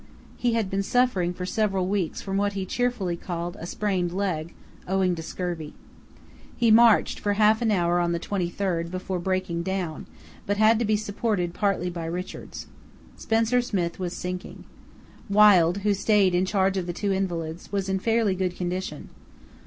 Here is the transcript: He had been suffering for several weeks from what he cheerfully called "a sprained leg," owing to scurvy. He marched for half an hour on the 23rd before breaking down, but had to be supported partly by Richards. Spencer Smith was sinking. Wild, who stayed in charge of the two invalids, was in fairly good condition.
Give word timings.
He 0.35 0.53
had 0.53 0.67
been 0.71 0.81
suffering 0.81 1.31
for 1.31 1.45
several 1.45 1.87
weeks 1.87 2.21
from 2.23 2.35
what 2.35 2.53
he 2.53 2.65
cheerfully 2.65 3.15
called 3.15 3.55
"a 3.59 3.67
sprained 3.67 4.11
leg," 4.11 4.51
owing 4.87 5.13
to 5.13 5.21
scurvy. 5.21 5.73
He 6.57 6.71
marched 6.71 7.19
for 7.19 7.33
half 7.33 7.61
an 7.61 7.69
hour 7.69 7.99
on 7.99 8.11
the 8.11 8.19
23rd 8.19 8.89
before 8.89 9.19
breaking 9.19 9.61
down, 9.61 10.07
but 10.47 10.57
had 10.57 10.79
to 10.79 10.85
be 10.85 10.97
supported 10.97 11.53
partly 11.53 11.91
by 11.91 12.05
Richards. 12.05 12.65
Spencer 13.15 13.61
Smith 13.61 13.99
was 13.99 14.13
sinking. 14.15 14.63
Wild, 15.29 15.77
who 15.85 15.93
stayed 15.93 16.33
in 16.33 16.45
charge 16.47 16.77
of 16.77 16.87
the 16.87 16.93
two 16.93 17.13
invalids, 17.13 17.71
was 17.71 17.87
in 17.87 17.99
fairly 17.99 18.33
good 18.33 18.55
condition. 18.55 19.09